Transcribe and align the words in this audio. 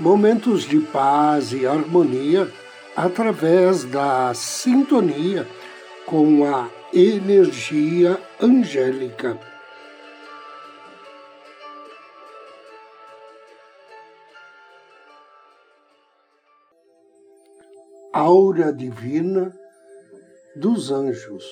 momentos 0.00 0.62
de 0.62 0.80
paz 0.80 1.52
e 1.52 1.66
harmonia 1.66 2.50
através 2.96 3.84
da 3.84 4.32
sintonia 4.32 5.46
com 6.06 6.42
a 6.44 6.70
energia 6.90 8.18
angélica. 8.40 9.38
Aura 18.10 18.72
divina 18.72 19.54
dos 20.56 20.90
anjos. 20.90 21.44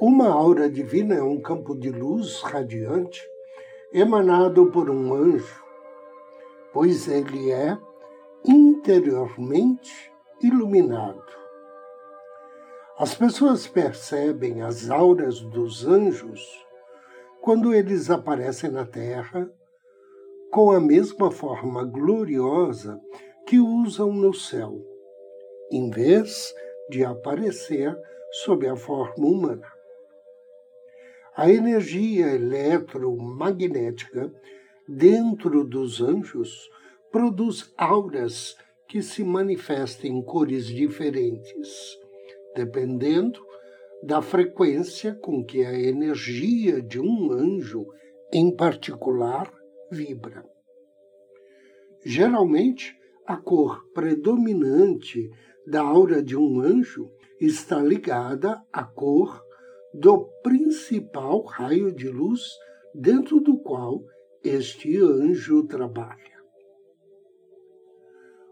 Uma 0.00 0.28
aura 0.28 0.68
divina 0.68 1.14
é 1.14 1.22
um 1.22 1.40
campo 1.40 1.76
de 1.76 1.88
luz 1.88 2.42
radiante 2.42 3.31
emanado 3.92 4.66
por 4.66 4.88
um 4.88 5.14
anjo, 5.14 5.62
pois 6.72 7.08
ele 7.08 7.50
é 7.50 7.76
interiormente 8.44 10.12
iluminado. 10.42 11.22
As 12.98 13.14
pessoas 13.14 13.66
percebem 13.66 14.62
as 14.62 14.90
auras 14.90 15.40
dos 15.40 15.86
anjos 15.86 16.40
quando 17.40 17.74
eles 17.74 18.10
aparecem 18.10 18.70
na 18.70 18.86
Terra 18.86 19.50
com 20.52 20.70
a 20.70 20.78
mesma 20.78 21.30
forma 21.30 21.84
gloriosa 21.84 23.00
que 23.46 23.58
usam 23.58 24.12
no 24.12 24.32
céu, 24.32 24.78
em 25.70 25.90
vez 25.90 26.54
de 26.90 27.04
aparecer 27.04 27.96
sob 28.44 28.68
a 28.68 28.76
forma 28.76 29.26
humana. 29.26 29.71
A 31.34 31.50
energia 31.50 32.26
eletromagnética 32.34 34.30
dentro 34.86 35.64
dos 35.64 36.02
anjos 36.02 36.68
produz 37.10 37.72
auras 37.76 38.54
que 38.86 39.00
se 39.00 39.24
manifestam 39.24 40.10
em 40.10 40.22
cores 40.22 40.66
diferentes, 40.66 41.98
dependendo 42.54 43.40
da 44.02 44.20
frequência 44.20 45.14
com 45.14 45.42
que 45.42 45.64
a 45.64 45.72
energia 45.72 46.82
de 46.82 47.00
um 47.00 47.32
anjo 47.32 47.86
em 48.30 48.54
particular 48.54 49.50
vibra. 49.90 50.44
Geralmente, 52.04 52.94
a 53.26 53.38
cor 53.38 53.82
predominante 53.94 55.30
da 55.66 55.80
aura 55.80 56.22
de 56.22 56.36
um 56.36 56.60
anjo 56.60 57.10
está 57.40 57.80
ligada 57.80 58.62
à 58.70 58.84
cor 58.84 59.42
do 59.94 60.24
principal 60.42 61.42
raio 61.44 61.92
de 61.92 62.08
luz 62.08 62.40
dentro 62.94 63.40
do 63.40 63.58
qual 63.58 64.02
este 64.42 64.98
anjo 64.98 65.64
trabalha. 65.64 66.32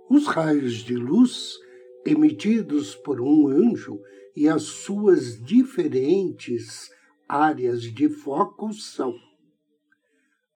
Os 0.08 0.26
raios 0.26 0.74
de 0.74 0.96
luz 0.96 1.56
emitidos 2.04 2.94
por 2.94 3.20
um 3.20 3.48
anjo 3.48 4.00
e 4.34 4.48
as 4.48 4.62
suas 4.62 5.40
diferentes 5.42 6.90
áreas 7.28 7.82
de 7.82 8.08
foco 8.08 8.72
são 8.72 9.14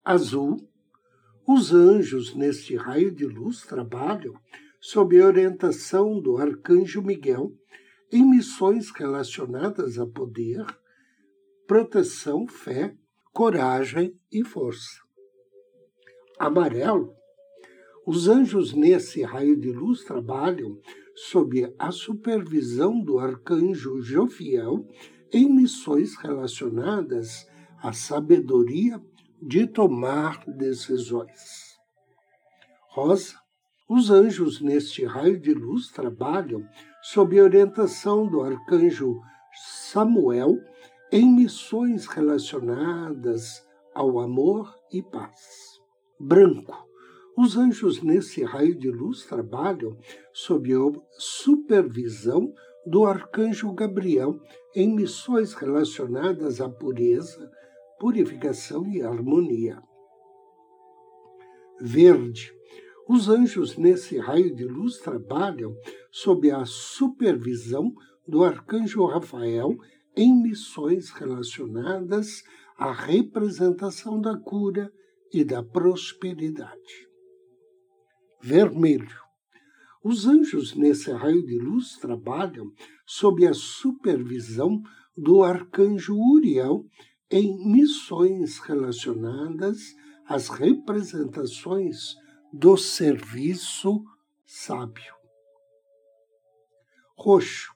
azul. 0.04 0.58
Os 1.48 1.74
anjos 1.74 2.34
neste 2.34 2.76
raio 2.76 3.12
de 3.12 3.26
luz 3.26 3.62
trabalham 3.62 4.34
sob 4.80 5.20
a 5.20 5.26
orientação 5.26 6.20
do 6.20 6.38
arcanjo 6.38 7.02
Miguel 7.02 7.52
em 8.14 8.24
missões 8.24 8.92
relacionadas 8.92 9.98
a 9.98 10.06
poder, 10.06 10.64
proteção, 11.66 12.48
fé, 12.48 12.96
coragem 13.34 14.16
e 14.32 14.46
força. 14.46 15.02
Amarelo, 16.38 17.16
os 18.06 18.28
anjos 18.28 18.72
nesse 18.72 19.24
raio 19.24 19.60
de 19.60 19.72
luz 19.72 20.04
trabalham 20.04 20.80
sob 21.16 21.74
a 21.80 21.92
supervisão 21.92 23.04
do 23.04 23.18
arcanjo 23.18 24.00
Jofiel 24.00 24.88
em 25.32 25.52
missões 25.52 26.16
relacionadas 26.16 27.48
à 27.82 27.94
sabedoria 27.94 29.02
de 29.42 29.66
tomar 29.66 30.46
decisões. 30.46 31.80
Rosa, 32.90 33.40
os 33.90 34.12
anjos 34.12 34.62
neste 34.62 35.04
raio 35.04 35.40
de 35.40 35.52
luz 35.52 35.88
trabalham 35.88 36.64
sob 37.04 37.40
orientação 37.40 38.26
do 38.26 38.42
arcanjo 38.42 39.20
Samuel 39.92 40.58
em 41.12 41.30
missões 41.30 42.08
relacionadas 42.08 43.62
ao 43.94 44.20
amor 44.20 44.74
e 44.92 45.04
paz. 45.04 45.82
Branco. 46.18 46.88
Os 47.38 47.58
anjos 47.58 48.02
nesse 48.02 48.44
raio 48.44 48.74
de 48.76 48.90
luz 48.90 49.26
trabalham 49.26 49.98
sob 50.32 50.74
a 50.74 50.92
supervisão 51.20 52.54
do 52.86 53.06
arcanjo 53.06 53.74
Gabriel 53.74 54.40
em 54.74 54.96
missões 54.96 55.54
relacionadas 55.54 56.62
à 56.62 56.70
pureza, 56.70 57.52
purificação 58.00 58.88
e 58.88 59.02
harmonia. 59.02 59.82
Verde. 61.82 62.54
Os 63.10 63.28
anjos 63.28 63.76
nesse 63.76 64.18
raio 64.18 64.56
de 64.56 64.64
luz 64.64 65.00
trabalham 65.00 65.76
sob 66.14 66.52
a 66.52 66.64
supervisão 66.64 67.92
do 68.28 68.44
arcanjo 68.44 69.04
Rafael 69.04 69.76
em 70.16 70.32
missões 70.32 71.10
relacionadas 71.10 72.44
à 72.78 72.92
representação 72.92 74.22
da 74.22 74.38
cura 74.38 74.94
e 75.34 75.44
da 75.44 75.64
prosperidade. 75.64 77.10
Vermelho. 78.40 79.24
Os 80.04 80.28
anjos 80.28 80.76
nesse 80.76 81.12
raio 81.12 81.44
de 81.48 81.58
luz 81.58 81.98
trabalham 81.98 82.72
sob 83.08 83.48
a 83.48 83.54
supervisão 83.54 84.84
do 85.18 85.42
arcanjo 85.42 86.16
Uriel 86.16 86.86
em 87.32 87.72
missões 87.72 88.60
relacionadas 88.60 89.96
às 90.28 90.48
representações 90.50 92.14
do 92.54 92.78
serviço 92.78 94.04
sábio. 94.46 95.23
Roxo. 97.16 97.72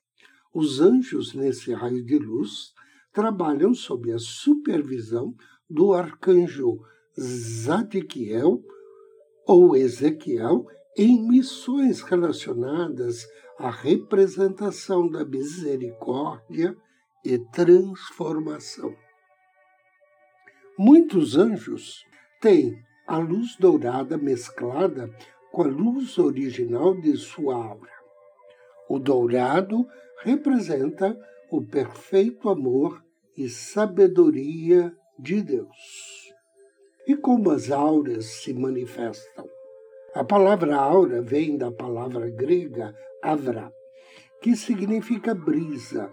Os 0.53 0.79
anjos 0.81 1.33
nesse 1.33 1.73
raio 1.73 2.03
de 2.03 2.17
luz 2.17 2.73
trabalham 3.11 3.73
sob 3.73 4.11
a 4.11 4.19
supervisão 4.19 5.35
do 5.69 5.93
arcanjo 5.93 6.79
Zadkiel 7.19 8.63
ou 9.45 9.75
Ezequiel 9.75 10.65
em 10.97 11.27
missões 11.27 12.01
relacionadas 12.01 13.27
à 13.59 13.69
representação 13.69 15.07
da 15.09 15.23
misericórdia 15.23 16.75
e 17.23 17.37
transformação. 17.37 18.95
Muitos 20.77 21.35
anjos 21.35 22.05
têm 22.41 22.83
a 23.07 23.17
luz 23.17 23.55
dourada 23.59 24.17
mesclada 24.17 25.09
com 25.51 25.63
a 25.63 25.67
luz 25.67 26.17
original 26.17 26.99
de 26.99 27.15
sua 27.17 27.55
aura. 27.55 27.96
O 28.89 28.99
dourado 28.99 29.87
representa 30.23 31.17
o 31.51 31.61
perfeito 31.61 32.49
amor 32.49 33.03
e 33.37 33.49
sabedoria 33.49 34.93
de 35.17 35.41
Deus. 35.41 36.33
E 37.07 37.15
como 37.15 37.51
as 37.51 37.71
auras 37.71 38.25
se 38.25 38.53
manifestam? 38.53 39.47
A 40.13 40.23
palavra 40.23 40.75
aura 40.75 41.21
vem 41.21 41.57
da 41.57 41.71
palavra 41.71 42.29
grega 42.29 42.95
avra, 43.21 43.71
que 44.41 44.55
significa 44.55 45.33
brisa. 45.33 46.11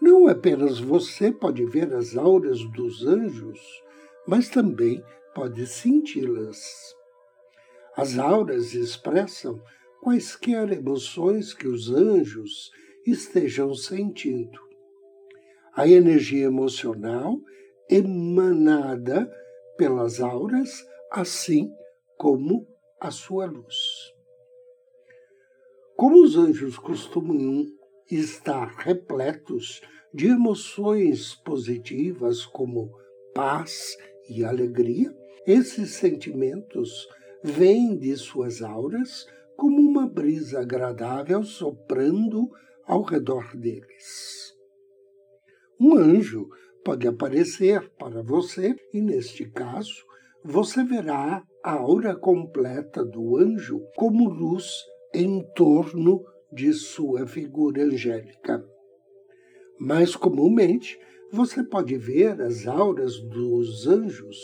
Não 0.00 0.26
apenas 0.26 0.78
você 0.80 1.30
pode 1.30 1.64
ver 1.64 1.92
as 1.94 2.16
auras 2.16 2.64
dos 2.72 3.06
anjos, 3.06 3.60
mas 4.26 4.48
também 4.48 5.02
pode 5.34 5.66
senti-las. 5.66 6.94
As 7.96 8.18
auras 8.18 8.74
expressam 8.74 9.60
quaisquer 10.02 10.72
emoções 10.72 11.54
que 11.54 11.68
os 11.68 11.88
anjos 11.88 12.72
estejam 13.06 13.72
sentindo. 13.72 14.58
A 15.72 15.86
energia 15.86 16.46
emocional 16.46 17.38
emanada 17.88 19.32
pelas 19.78 20.20
auras, 20.20 20.84
assim 21.08 21.70
como 22.18 22.66
a 23.00 23.12
sua 23.12 23.46
luz. 23.46 23.76
Como 25.96 26.20
os 26.24 26.36
anjos 26.36 26.76
costumam 26.76 27.64
estar 28.10 28.74
repletos 28.78 29.80
de 30.12 30.26
emoções 30.26 31.36
positivas 31.36 32.44
como 32.44 32.90
paz 33.32 33.96
e 34.28 34.44
alegria, 34.44 35.16
esses 35.46 35.92
sentimentos 35.92 36.90
vêm 37.44 37.96
de 37.96 38.16
suas 38.16 38.62
auras 38.62 39.26
como 39.56 39.80
uma 39.80 40.06
brisa 40.06 40.60
agradável 40.60 41.42
soprando 41.42 42.50
ao 42.86 43.02
redor 43.02 43.56
deles. 43.56 44.52
Um 45.80 45.96
anjo 45.96 46.48
pode 46.84 47.06
aparecer 47.06 47.90
para 47.98 48.22
você 48.22 48.74
e, 48.92 49.00
neste 49.00 49.48
caso, 49.50 50.04
você 50.44 50.82
verá 50.82 51.42
a 51.62 51.72
aura 51.72 52.16
completa 52.16 53.04
do 53.04 53.36
anjo 53.36 53.80
como 53.96 54.28
luz 54.28 54.66
em 55.14 55.42
torno 55.54 56.24
de 56.52 56.72
sua 56.72 57.26
figura 57.26 57.84
angélica. 57.84 58.64
Mais 59.78 60.16
comumente, 60.16 60.98
você 61.30 61.62
pode 61.62 61.96
ver 61.96 62.40
as 62.42 62.66
auras 62.66 63.18
dos 63.20 63.86
anjos 63.86 64.36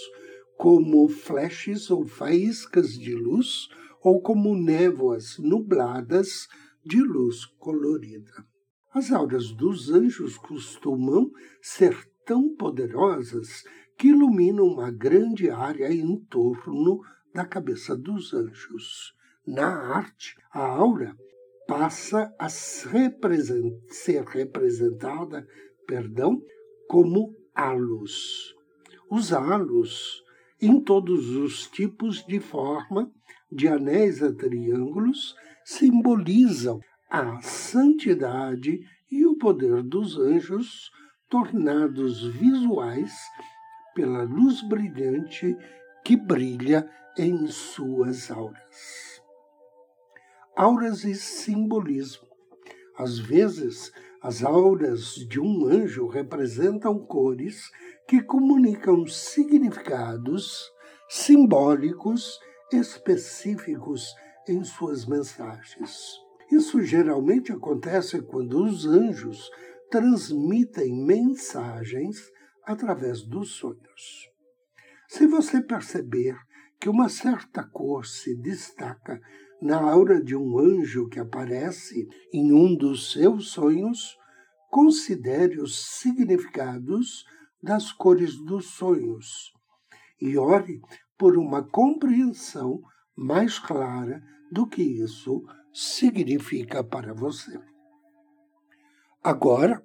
como 0.57 1.09
flashes 1.09 1.91
ou 1.91 2.07
faíscas 2.07 2.93
de 2.93 3.15
luz 3.15 3.69
ou 4.03 4.21
como 4.21 4.57
névoas 4.57 5.39
nubladas 5.39 6.47
de 6.85 7.01
luz 7.01 7.45
colorida. 7.59 8.33
As 8.93 9.13
auras 9.13 9.53
dos 9.53 9.91
anjos 9.91 10.39
costumam 10.39 11.31
ser 11.61 11.95
tão 12.25 12.55
poderosas 12.55 13.65
que 13.97 14.09
iluminam 14.09 14.67
uma 14.67 14.91
grande 14.91 15.51
área 15.51 15.93
em 15.93 16.17
torno 16.25 17.01
da 17.35 17.45
cabeça 17.45 17.97
dos 17.97 18.33
anjos. 18.33 19.15
Na 19.47 19.67
arte, 19.67 20.37
a 20.53 20.61
aura 20.61 21.17
passa 21.67 22.35
a 22.39 22.49
ser 22.49 23.13
representada 24.25 25.47
perdão, 25.87 26.43
como 26.87 27.35
halos. 27.55 28.55
Os 29.11 29.33
halos, 29.33 30.23
em 30.61 30.81
todos 30.81 31.29
os 31.37 31.67
tipos 31.69 32.25
de 32.27 32.41
forma, 32.41 33.11
de 33.51 33.69
anéis 33.69 34.23
a 34.23 34.33
triângulos, 34.33 35.35
simbolizam 35.65 36.81
a 37.11 37.41
santidade 37.41 38.81
e 39.11 39.27
o 39.27 39.37
poder 39.37 39.83
dos 39.83 40.19
anjos, 40.19 40.91
tornados 41.29 42.27
visuais 42.27 43.13
pela 43.95 44.23
luz 44.23 44.63
brilhante 44.63 45.57
que 46.05 46.17
brilha 46.17 46.89
em 47.17 47.47
suas 47.49 48.31
auras. 48.31 49.23
Auras 50.57 51.05
e 51.05 51.15
simbolismo. 51.15 52.27
Às 52.97 53.19
vezes, 53.19 53.93
as 54.21 54.43
auras 54.43 55.15
de 55.15 55.41
um 55.41 55.67
anjo 55.67 56.09
representam 56.09 56.99
cores 56.99 57.71
que 58.09 58.23
comunicam 58.23 59.07
significados 59.07 60.73
simbólicos 61.11 62.41
específicos 62.73 64.15
em 64.49 64.65
suas 64.65 65.05
mensagens. 65.05 66.17
Isso 66.51 66.83
geralmente 66.83 67.53
acontece 67.53 68.23
quando 68.23 68.65
os 68.65 68.87
anjos 68.87 69.51
transmitem 69.91 71.05
mensagens 71.05 72.33
através 72.65 73.23
dos 73.23 73.53
sonhos. 73.57 74.31
Se 75.07 75.27
você 75.27 75.61
perceber 75.61 76.35
que 76.81 76.89
uma 76.89 77.11
certa 77.11 77.63
cor 77.63 78.07
se 78.07 78.35
destaca 78.35 79.21
na 79.61 79.79
aura 79.79 80.23
de 80.23 80.35
um 80.35 80.59
anjo 80.59 81.09
que 81.09 81.21
aparece 81.21 82.09
em 82.33 82.53
um 82.53 82.75
dos 82.75 83.13
seus 83.13 83.51
sonhos, 83.51 84.17
considere 84.71 85.61
os 85.61 85.99
significados 85.99 87.25
das 87.63 87.93
cores 87.93 88.37
dos 88.45 88.71
sonhos 88.71 89.53
e 90.21 90.37
ore 90.37 90.81
por 91.17 91.37
uma 91.37 91.63
compreensão 91.63 92.81
mais 93.17 93.59
clara 93.59 94.23
do 94.51 94.67
que 94.67 94.83
isso 94.83 95.45
significa 95.73 96.83
para 96.83 97.13
você. 97.13 97.61
Agora, 99.23 99.83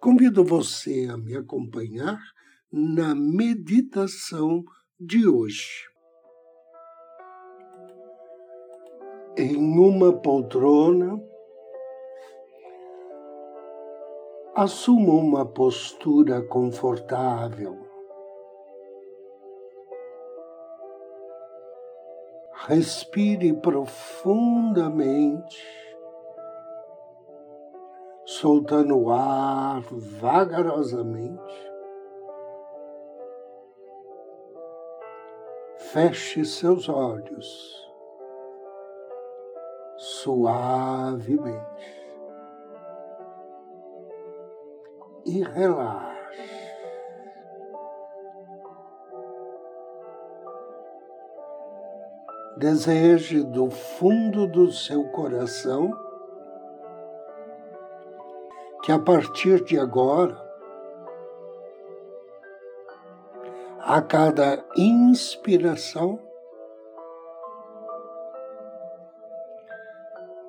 convido 0.00 0.44
você 0.44 1.08
a 1.10 1.16
me 1.16 1.36
acompanhar 1.36 2.18
na 2.72 3.14
meditação 3.14 4.64
de 4.98 5.26
hoje. 5.26 5.88
Em 9.36 9.56
uma 9.56 10.12
poltrona, 10.12 11.20
assuma 14.62 15.14
uma 15.14 15.46
postura 15.46 16.42
confortável. 16.42 17.78
Respire 22.68 23.54
profundamente, 23.54 25.64
soltando 28.26 28.98
o 28.98 29.10
ar 29.10 29.80
vagarosamente. 30.20 31.70
Feche 35.90 36.44
seus 36.44 36.86
olhos 36.86 37.80
suavemente 39.96 41.99
e 45.30 45.42
relaxe. 45.42 46.10
Deseje 52.56 53.42
do 53.42 53.70
fundo 53.70 54.46
do 54.46 54.70
seu 54.72 55.04
coração 55.10 55.92
que 58.82 58.90
a 58.90 58.98
partir 58.98 59.64
de 59.64 59.78
agora, 59.78 60.36
a 63.78 64.02
cada 64.02 64.64
inspiração, 64.76 66.18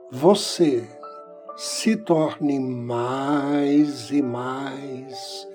você 0.09 1.00
se 1.55 1.95
torne 1.95 2.59
mais 2.59 4.11
e 4.11 4.21
mais 4.21 5.47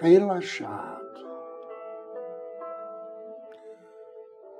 relaxado, 0.00 1.26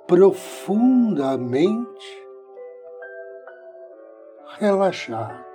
profundamente 0.07 2.27
relaxado. 4.59 5.45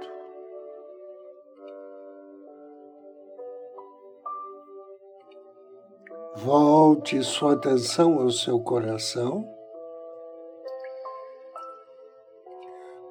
Volte 6.37 7.23
sua 7.23 7.53
atenção 7.53 8.19
ao 8.19 8.31
seu 8.31 8.59
coração. 8.61 9.52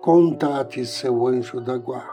Contate 0.02 0.84
seu 0.84 1.28
anjo 1.28 1.62
da 1.62 1.78
guarda. 1.78 2.12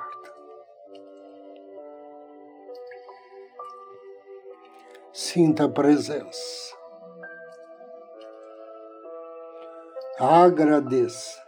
Sinta 5.11 5.65
a 5.65 5.69
presença. 5.71 6.77
Agradeça. 10.21 11.43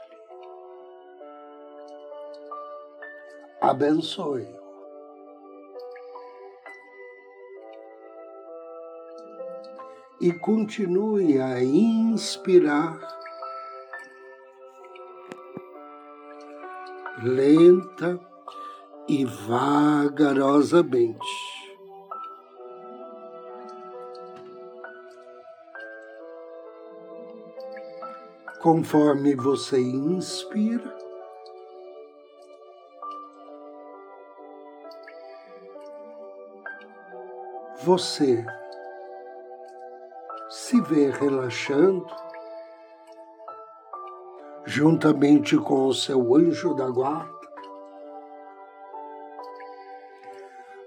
Abençoe. 3.61 4.49
E 10.23 10.33
continue 10.33 11.39
a 11.39 11.63
inspirar 11.63 13.20
lenta 17.23 18.21
e 19.09 19.25
vagarosamente. 19.25 21.51
Conforme 28.61 29.35
você 29.35 29.81
inspira, 29.81 30.95
você 37.83 38.45
se 40.51 40.79
vê 40.83 41.11
relaxando 41.11 42.30
juntamente 44.65 45.57
com 45.57 45.87
o 45.87 45.95
seu 45.95 46.35
anjo 46.35 46.75
da 46.75 46.89
guarda, 46.89 47.41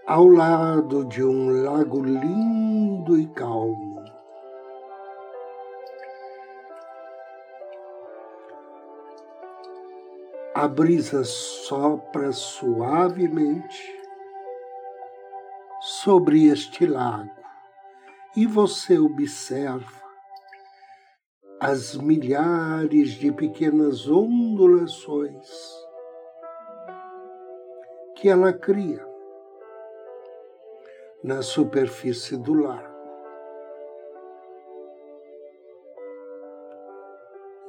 ao 0.05 0.27
lado 0.27 1.05
de 1.05 1.23
um 1.23 1.63
lago 1.63 2.03
lindo 2.03 3.17
e 3.17 3.27
calmo. 3.27 4.03
A 10.53 10.67
brisa 10.67 11.23
sopra 11.23 12.31
suavemente 12.31 14.03
sobre 15.81 16.45
este 16.45 16.85
lago 16.85 17.31
e 18.35 18.45
você 18.45 18.97
observa 18.99 20.02
as 21.65 21.95
milhares 21.95 23.11
de 23.11 23.31
pequenas 23.31 24.09
ondulações 24.09 25.49
que 28.17 28.27
ela 28.27 28.51
cria 28.51 29.07
na 31.23 31.41
superfície 31.41 32.35
do 32.35 32.53
lago. 32.53 32.93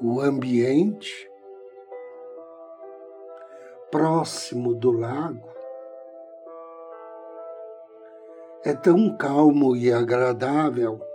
O 0.02 0.20
ambiente 0.20 1.30
próximo 3.92 4.74
do 4.74 4.90
lago 4.90 5.48
é 8.64 8.74
tão 8.74 9.16
calmo 9.16 9.76
e 9.76 9.92
agradável 9.92 11.13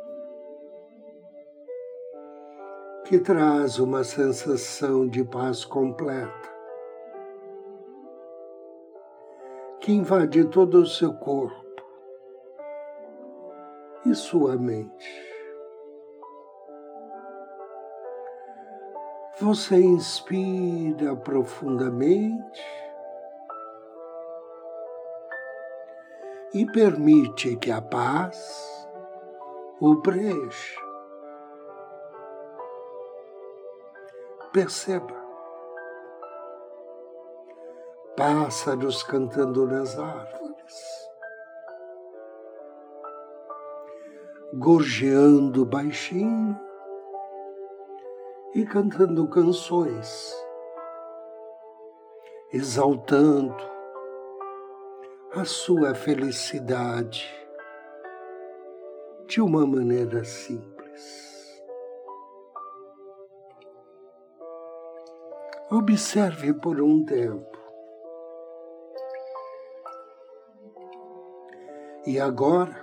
que 3.10 3.18
traz 3.18 3.80
uma 3.80 4.04
sensação 4.04 5.08
de 5.08 5.24
paz 5.24 5.66
completa, 5.66 6.54
que 9.82 9.92
invade 9.92 10.46
todo 10.46 10.84
o 10.84 10.86
seu 10.86 11.16
corpo 11.16 11.82
e 14.06 14.14
sua 14.14 14.58
mente. 14.58 15.28
Você 19.40 19.78
inspira 19.78 21.16
profundamente 21.16 22.62
e 26.54 26.64
permite 26.64 27.56
que 27.56 27.72
a 27.72 27.82
paz 27.82 28.88
o 29.82 29.96
preencha. 29.96 30.89
Perceba. 34.52 35.16
Pássaros 38.18 39.04
cantando 39.04 39.68
nas 39.68 39.98
árvores, 39.98 41.10
gorjeando 44.56 45.64
baixinho 45.66 46.60
e 48.56 48.66
cantando 48.66 49.28
canções, 49.30 50.36
exaltando 52.52 53.56
a 55.32 55.46
sua 55.46 55.94
felicidade 55.94 57.30
de 59.28 59.40
uma 59.40 59.66
maneira 59.66 60.24
simples. 60.24 61.29
Observe 65.72 66.52
por 66.56 66.82
um 66.82 67.06
tempo. 67.06 67.56
E 72.08 72.20
agora, 72.20 72.82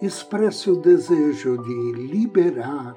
expresse 0.00 0.70
o 0.70 0.76
desejo 0.76 1.60
de 1.60 1.92
liberar 2.12 2.94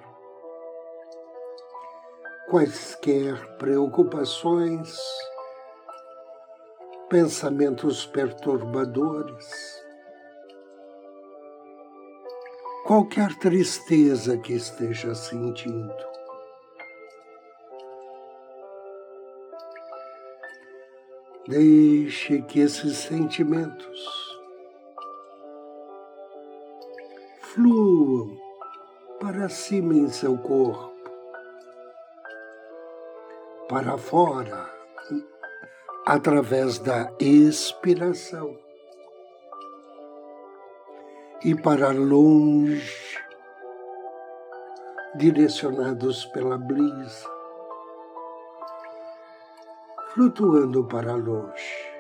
quaisquer 2.52 3.58
preocupações, 3.58 4.96
pensamentos 7.10 8.06
perturbadores, 8.06 9.84
qualquer 12.86 13.34
tristeza 13.40 14.38
que 14.38 14.54
esteja 14.54 15.16
sentindo. 15.16 16.17
Deixe 21.48 22.42
que 22.42 22.60
esses 22.60 22.98
sentimentos 22.98 24.38
fluam 27.40 28.38
para 29.18 29.48
cima 29.48 29.94
em 29.94 30.10
seu 30.10 30.38
corpo, 30.38 30.94
para 33.70 33.98
fora, 33.98 34.70
através 36.06 36.80
da 36.80 37.10
expiração. 37.18 38.60
E 41.46 41.56
para 41.56 41.92
longe, 41.92 43.18
direcionados 45.16 46.26
pela 46.26 46.58
brisa 46.58 47.37
flutuando 50.18 50.84
para 50.84 51.14
longe. 51.14 51.94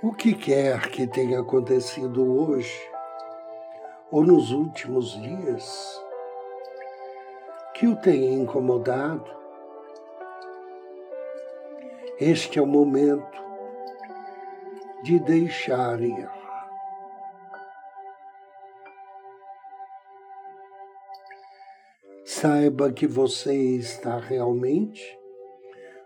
O 0.00 0.12
que 0.12 0.32
quer 0.32 0.88
que 0.90 1.08
tenha 1.08 1.40
acontecido 1.40 2.22
hoje 2.40 2.80
ou 4.12 4.22
nos 4.22 4.52
últimos 4.52 5.20
dias 5.20 6.00
que 7.74 7.88
o 7.88 7.96
tenha 7.96 8.32
incomodado, 8.32 9.28
este 12.20 12.60
é 12.60 12.62
o 12.62 12.66
momento 12.66 13.42
de 15.02 15.18
deixar 15.18 16.00
ir. 16.00 16.37
Saiba 22.40 22.92
que 22.92 23.04
você 23.04 23.52
está 23.52 24.16
realmente 24.16 25.18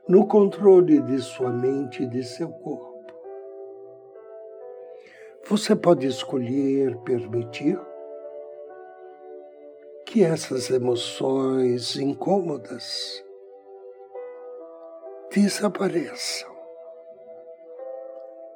no 0.08 0.26
controle 0.26 0.98
de 1.02 1.20
sua 1.20 1.50
mente 1.50 2.04
e 2.04 2.06
de 2.06 2.24
seu 2.24 2.48
corpo. 2.48 3.12
Você 5.44 5.76
pode 5.76 6.06
escolher 6.06 6.96
permitir 7.00 7.78
que 10.06 10.24
essas 10.24 10.70
emoções 10.70 11.96
incômodas 11.96 13.22
desapareçam, 15.30 16.50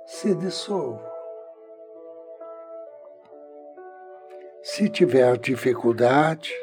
se 0.07 0.35
dissolvam. 0.35 1.13
Se 4.63 4.89
tiver 4.89 5.37
dificuldade, 5.37 6.55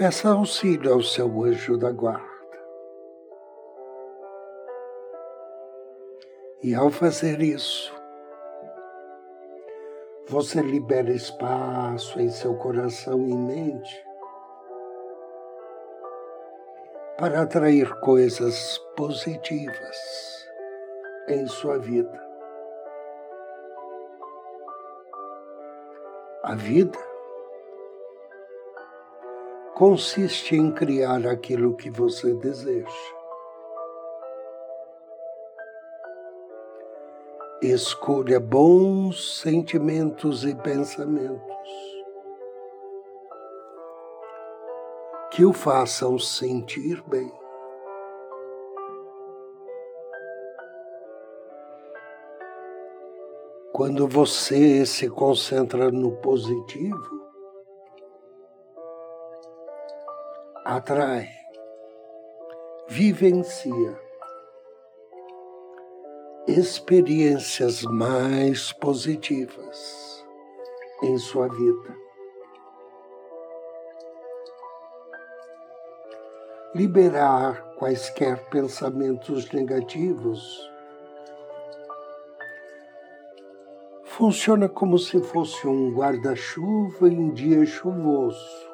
Peça 0.00 0.30
auxílio 0.30 0.94
ao 0.94 1.02
seu 1.02 1.44
anjo 1.44 1.76
da 1.76 1.92
guarda. 1.92 2.24
E 6.62 6.74
ao 6.74 6.90
fazer 6.90 7.42
isso, 7.42 7.94
você 10.26 10.62
libera 10.62 11.12
espaço 11.12 12.18
em 12.18 12.30
seu 12.30 12.56
coração 12.56 13.28
e 13.28 13.34
mente 13.34 14.06
para 17.18 17.42
atrair 17.42 17.94
coisas 18.00 18.78
positivas 18.96 20.48
em 21.28 21.46
sua 21.46 21.78
vida. 21.78 22.26
A 26.42 26.54
vida 26.54 27.09
consiste 29.80 30.54
em 30.54 30.70
criar 30.70 31.26
aquilo 31.26 31.74
que 31.74 31.88
você 31.88 32.34
deseja. 32.34 32.86
Escolha 37.62 38.38
bons 38.38 39.40
sentimentos 39.40 40.44
e 40.44 40.54
pensamentos 40.54 41.40
que 45.30 45.46
o 45.46 45.52
façam 45.54 46.18
sentir 46.18 47.02
bem. 47.06 47.32
Quando 53.72 54.06
você 54.06 54.84
se 54.84 55.08
concentra 55.08 55.90
no 55.90 56.12
positivo, 56.16 57.29
atrai, 60.64 61.28
vivencia 62.88 63.98
experiências 66.46 67.82
mais 67.82 68.72
positivas 68.72 70.24
em 71.02 71.16
sua 71.18 71.48
vida. 71.48 71.96
Liberar 76.74 77.74
quaisquer 77.76 78.48
pensamentos 78.48 79.50
negativos 79.52 80.70
funciona 84.04 84.68
como 84.68 84.98
se 84.98 85.20
fosse 85.22 85.66
um 85.66 85.94
guarda-chuva 85.94 87.08
em 87.08 87.30
dia 87.30 87.64
chuvoso. 87.64 88.69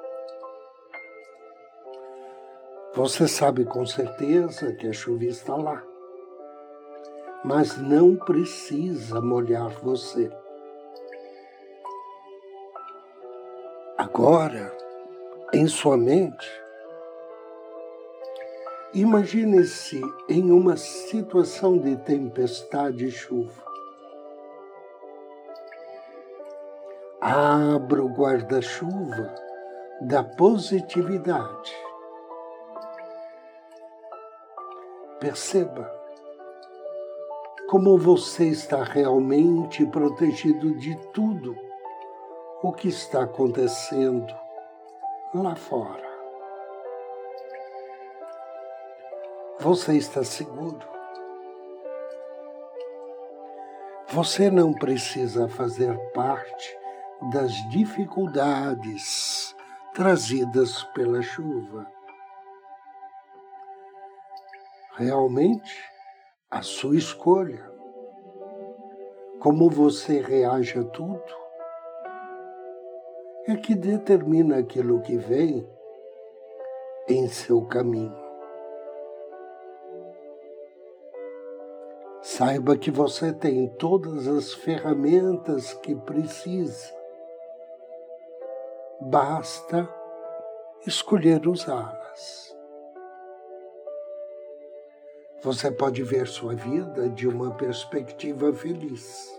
Você 2.97 3.29
sabe 3.29 3.65
com 3.65 3.87
certeza 3.87 4.73
que 4.73 4.89
a 4.89 4.93
chuva 4.93 5.25
está 5.25 5.55
lá 5.55 5.83
mas 7.47 7.77
não 7.77 8.17
precisa 8.17 9.21
molhar 9.21 9.69
você. 9.69 10.29
Agora, 13.97 14.77
em 15.55 15.69
sua 15.69 15.97
mente, 15.97 16.51
imagine-se 18.93 20.01
em 20.29 20.51
uma 20.51 20.77
situação 20.77 21.79
de 21.79 21.95
tempestade 21.99 23.07
e 23.07 23.11
chuva. 23.13 23.65
Abra 27.21 28.05
o 28.05 28.09
guarda-chuva 28.09 29.33
da 30.01 30.25
positividade. 30.25 31.86
Perceba 35.19 35.91
como 37.69 37.97
você 37.99 38.49
está 38.49 38.85
realmente 38.85 39.85
protegido 39.87 40.75
de 40.77 40.95
tudo 41.13 41.57
o 42.63 42.73
que 42.73 42.89
está 42.89 43.25
acontecendo 43.25 44.33
lá 45.35 45.57
fora. 45.57 46.07
Você 49.59 49.97
está 49.97 50.23
seguro. 50.23 50.87
Você 54.09 54.51
não 54.51 54.73
precisa 54.73 55.49
fazer 55.49 55.97
parte 56.13 56.79
das 57.33 57.53
dificuldades 57.71 59.57
trazidas 59.95 60.83
pela 60.95 61.23
chuva. 61.23 61.96
Realmente, 64.97 65.85
a 66.51 66.63
sua 66.63 66.97
escolha. 66.97 67.71
Como 69.39 69.69
você 69.69 70.23
reage 70.23 70.79
a 70.79 70.85
tudo 70.85 71.23
é 73.47 73.57
que 73.57 73.75
determina 73.75 74.57
aquilo 74.57 75.03
que 75.03 75.19
vem 75.19 75.69
em 77.07 77.29
seu 77.29 77.61
caminho. 77.67 78.17
Saiba 82.23 82.79
que 82.79 82.91
você 82.91 83.35
tem 83.35 83.69
todas 83.77 84.27
as 84.27 84.55
ferramentas 84.55 85.75
que 85.75 85.95
precisa. 85.95 86.91
Basta 89.03 89.87
escolher 90.87 91.47
usá-las 91.47 92.46
você 95.47 95.71
pode 95.71 96.03
ver 96.03 96.27
sua 96.27 96.57
vida 96.57 97.09
de 97.09 97.29
uma 97.29 97.53
perspectiva 97.53 98.53
feliz. 98.53 99.33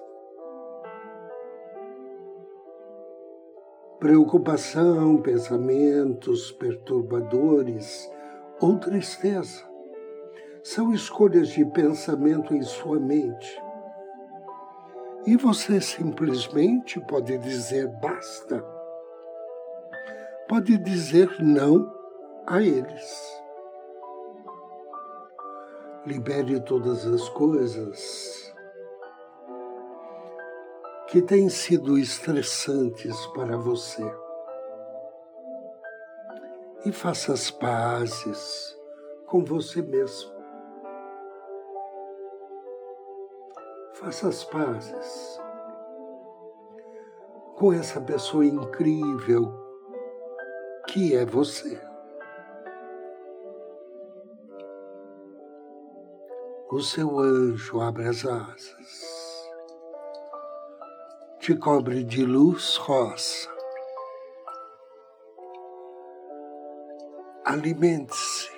Preocupação, 4.00 5.17
pensamentos 5.17 6.50
perturbadores 6.54 8.10
ou 8.62 8.80
tristeza 8.80 9.70
são 10.63 10.93
escolhas 10.93 11.50
de 11.50 11.65
pensamento 11.65 12.56
em 12.56 12.62
sua 12.62 13.02
mente. 13.02 13.62
E 15.26 15.36
você 15.36 15.82
simplesmente 15.82 17.02
pode 17.02 17.38
dizer 17.38 17.86
basta. 18.00 18.63
Pode 20.48 20.78
dizer 20.78 21.43
não 21.43 21.93
a 22.46 22.62
eles 22.62 23.46
libere 26.08 26.58
todas 26.62 27.06
as 27.06 27.28
coisas 27.28 28.56
que 31.08 31.22
têm 31.22 31.50
sido 31.50 31.98
estressantes 31.98 33.26
para 33.28 33.58
você. 33.58 34.10
E 36.86 36.93
faça 36.93 37.34
as 37.34 37.52
pazes 37.52 38.80
com 39.26 39.43
você 39.43 39.82
mesmo. 39.82 40.32
Faça 43.96 44.30
as 44.30 44.46
pazes 44.46 45.41
com 47.58 47.74
essa 47.74 48.00
pessoa 48.00 48.46
incrível 48.46 49.52
que 50.88 51.13
é 51.13 51.26
você. 51.26 51.78
O 56.69 56.82
seu 56.82 57.19
anjo 57.19 57.80
abre 57.80 58.08
as 58.08 58.25
asas, 58.25 59.49
te 61.39 61.56
cobre 61.56 62.03
de 62.03 62.25
luz 62.25 62.75
rosa. 62.77 63.49
Alimente-se 67.45 68.51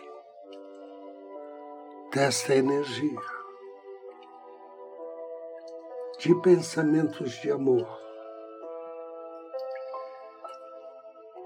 desta 2.11 2.55
energia 2.55 3.21
de 6.19 6.33
pensamentos 6.41 7.39
de 7.41 7.51
amor. 7.51 7.87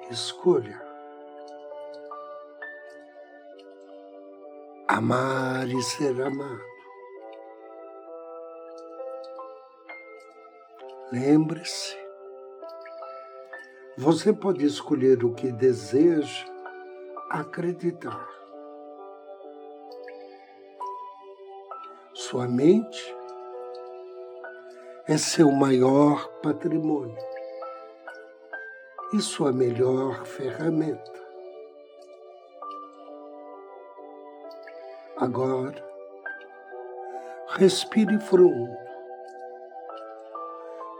Escolha 0.09 0.82
amar 4.93 5.67
e 5.67 5.81
ser 5.81 6.21
amado. 6.21 6.61
Lembre-se, 11.11 11.97
você 13.97 14.31
pode 14.31 14.63
escolher 14.63 15.25
o 15.25 15.33
que 15.33 15.51
deseja 15.51 16.45
acreditar. 17.31 18.29
Sua 22.13 22.47
mente 22.47 23.15
é 25.07 25.17
seu 25.17 25.51
maior 25.51 26.27
patrimônio 26.43 27.17
e 29.11 29.19
sua 29.21 29.51
melhor 29.51 30.23
ferramenta. 30.25 31.22
Agora, 35.23 35.81
respire 37.47 38.19
fundo. 38.19 38.77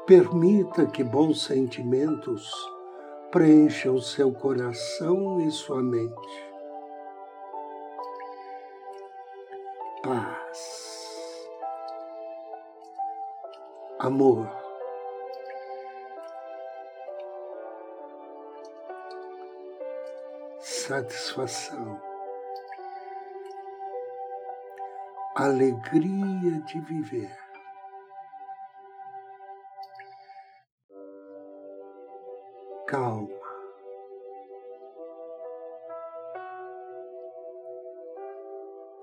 Permita 0.08 0.86
que 0.86 1.04
bons 1.04 1.44
sentimentos 1.44 2.50
preencham 3.32 4.00
seu 4.00 4.32
coração 4.32 5.42
e 5.42 5.52
sua 5.52 5.84
mente. 5.84 6.54
Paz. 10.02 11.50
Amor. 14.00 14.50
Satisfação. 20.62 22.13
Alegria 25.36 26.62
de 26.62 26.80
viver. 26.82 27.36
Calma. 32.88 33.30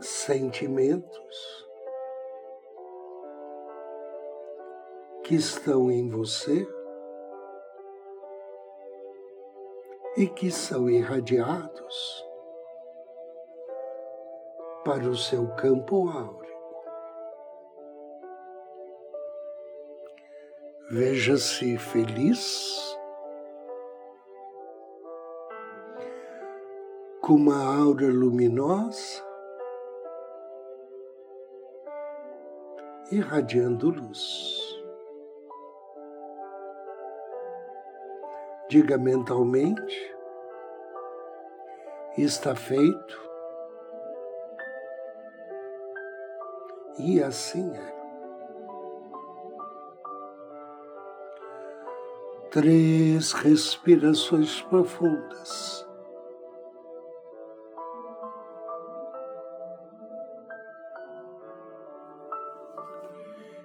Sentimentos 0.00 1.68
que 5.24 5.34
estão 5.34 5.90
em 5.90 6.08
você 6.08 6.66
e 10.16 10.26
que 10.28 10.50
são 10.50 10.88
irradiados 10.88 12.19
para 14.90 15.08
o 15.08 15.16
seu 15.16 15.46
campo 15.54 16.08
áureo. 16.08 16.50
Veja-se 20.90 21.78
feliz 21.78 22.98
com 27.20 27.34
uma 27.34 27.62
aura 27.64 28.08
luminosa, 28.08 29.24
irradiando 33.12 33.90
luz. 33.90 34.82
Diga 38.68 38.98
mentalmente: 38.98 40.16
está 42.18 42.56
feito, 42.56 43.29
e 47.00 47.22
assim 47.22 47.74
é. 47.74 48.00
Três 52.50 53.32
respirações 53.32 54.60
profundas. 54.62 55.88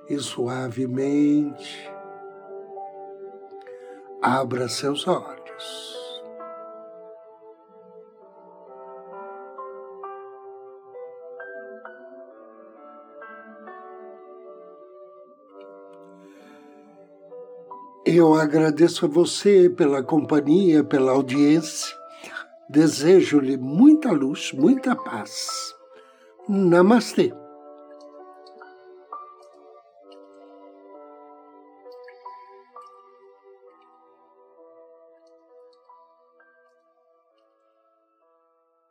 E 0.08 0.20
suavemente 0.20 1.92
abra 4.22 4.70
seus 4.70 5.08
olhos. 5.08 5.95
Eu 18.18 18.34
agradeço 18.34 19.06
a 19.06 19.10
você 19.10 19.70
pela 19.70 20.02
companhia, 20.02 20.86
pela 20.86 21.12
audiência. 21.12 21.94
Desejo-lhe 22.70 23.58
muita 23.58 24.10
luz, 24.10 24.54
muita 24.54 24.96
paz. 24.96 25.76
Namastê. 26.48 27.34